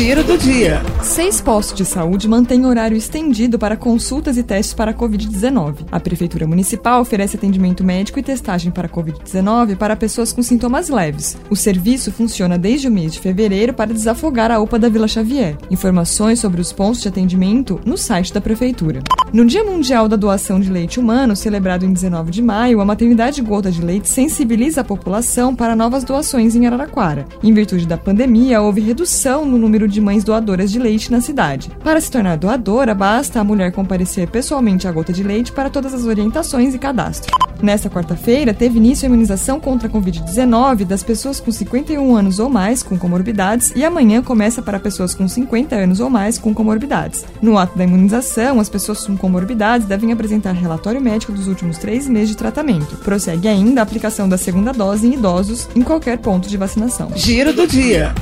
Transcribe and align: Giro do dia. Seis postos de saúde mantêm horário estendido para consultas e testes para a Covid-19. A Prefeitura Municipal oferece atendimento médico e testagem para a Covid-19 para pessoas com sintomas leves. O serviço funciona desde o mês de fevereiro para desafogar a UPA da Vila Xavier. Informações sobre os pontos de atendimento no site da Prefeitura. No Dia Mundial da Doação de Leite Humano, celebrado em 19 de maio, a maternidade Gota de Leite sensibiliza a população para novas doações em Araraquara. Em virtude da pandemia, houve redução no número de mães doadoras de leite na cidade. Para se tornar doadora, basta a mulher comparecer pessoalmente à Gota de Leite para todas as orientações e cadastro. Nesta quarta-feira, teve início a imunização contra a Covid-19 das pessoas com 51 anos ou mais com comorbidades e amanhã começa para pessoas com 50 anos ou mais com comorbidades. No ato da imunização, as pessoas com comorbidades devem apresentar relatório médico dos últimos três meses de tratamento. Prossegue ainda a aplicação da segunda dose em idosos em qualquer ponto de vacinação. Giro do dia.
Giro 0.00 0.24
do 0.24 0.38
dia. 0.38 0.80
Seis 1.02 1.42
postos 1.42 1.76
de 1.76 1.84
saúde 1.84 2.26
mantêm 2.26 2.64
horário 2.64 2.96
estendido 2.96 3.58
para 3.58 3.76
consultas 3.76 4.38
e 4.38 4.42
testes 4.42 4.72
para 4.72 4.92
a 4.92 4.94
Covid-19. 4.94 5.84
A 5.92 6.00
Prefeitura 6.00 6.46
Municipal 6.46 7.02
oferece 7.02 7.36
atendimento 7.36 7.84
médico 7.84 8.18
e 8.18 8.22
testagem 8.22 8.72
para 8.72 8.86
a 8.86 8.90
Covid-19 8.90 9.76
para 9.76 9.94
pessoas 9.94 10.32
com 10.32 10.42
sintomas 10.42 10.88
leves. 10.88 11.36
O 11.50 11.54
serviço 11.54 12.10
funciona 12.10 12.56
desde 12.56 12.88
o 12.88 12.90
mês 12.90 13.12
de 13.12 13.20
fevereiro 13.20 13.74
para 13.74 13.92
desafogar 13.92 14.50
a 14.50 14.58
UPA 14.58 14.78
da 14.78 14.88
Vila 14.88 15.06
Xavier. 15.06 15.58
Informações 15.70 16.40
sobre 16.40 16.62
os 16.62 16.72
pontos 16.72 17.02
de 17.02 17.08
atendimento 17.08 17.78
no 17.84 17.98
site 17.98 18.32
da 18.32 18.40
Prefeitura. 18.40 19.02
No 19.34 19.44
Dia 19.44 19.62
Mundial 19.62 20.08
da 20.08 20.16
Doação 20.16 20.58
de 20.58 20.72
Leite 20.72 20.98
Humano, 20.98 21.36
celebrado 21.36 21.84
em 21.84 21.92
19 21.92 22.30
de 22.30 22.42
maio, 22.42 22.80
a 22.80 22.84
maternidade 22.86 23.42
Gota 23.42 23.70
de 23.70 23.80
Leite 23.80 24.08
sensibiliza 24.08 24.80
a 24.80 24.84
população 24.84 25.54
para 25.54 25.76
novas 25.76 26.04
doações 26.04 26.56
em 26.56 26.66
Araraquara. 26.66 27.26
Em 27.42 27.52
virtude 27.52 27.86
da 27.86 27.98
pandemia, 27.98 28.60
houve 28.62 28.80
redução 28.80 29.44
no 29.44 29.58
número 29.58 29.89
de 29.90 30.00
mães 30.00 30.24
doadoras 30.24 30.70
de 30.70 30.78
leite 30.78 31.10
na 31.10 31.20
cidade. 31.20 31.70
Para 31.82 32.00
se 32.00 32.10
tornar 32.10 32.36
doadora, 32.36 32.94
basta 32.94 33.40
a 33.40 33.44
mulher 33.44 33.72
comparecer 33.72 34.28
pessoalmente 34.28 34.88
à 34.88 34.92
Gota 34.92 35.12
de 35.12 35.22
Leite 35.22 35.52
para 35.52 35.70
todas 35.70 35.92
as 35.92 36.04
orientações 36.04 36.74
e 36.74 36.78
cadastro. 36.78 37.30
Nesta 37.62 37.90
quarta-feira, 37.90 38.54
teve 38.54 38.78
início 38.78 39.04
a 39.06 39.08
imunização 39.08 39.60
contra 39.60 39.86
a 39.86 39.90
Covid-19 39.90 40.84
das 40.84 41.02
pessoas 41.02 41.38
com 41.38 41.52
51 41.52 42.16
anos 42.16 42.38
ou 42.38 42.48
mais 42.48 42.82
com 42.82 42.98
comorbidades 42.98 43.72
e 43.76 43.84
amanhã 43.84 44.22
começa 44.22 44.62
para 44.62 44.80
pessoas 44.80 45.14
com 45.14 45.28
50 45.28 45.74
anos 45.74 46.00
ou 46.00 46.08
mais 46.08 46.38
com 46.38 46.54
comorbidades. 46.54 47.24
No 47.42 47.58
ato 47.58 47.76
da 47.76 47.84
imunização, 47.84 48.60
as 48.60 48.68
pessoas 48.68 49.06
com 49.06 49.16
comorbidades 49.16 49.86
devem 49.86 50.12
apresentar 50.12 50.52
relatório 50.52 51.00
médico 51.00 51.32
dos 51.32 51.48
últimos 51.48 51.76
três 51.76 52.08
meses 52.08 52.30
de 52.30 52.36
tratamento. 52.36 52.96
Prossegue 52.96 53.48
ainda 53.48 53.80
a 53.80 53.82
aplicação 53.82 54.28
da 54.28 54.38
segunda 54.38 54.72
dose 54.72 55.06
em 55.06 55.14
idosos 55.14 55.68
em 55.74 55.82
qualquer 55.82 56.18
ponto 56.18 56.48
de 56.48 56.56
vacinação. 56.56 57.10
Giro 57.14 57.52
do 57.52 57.66
dia. 57.66 58.14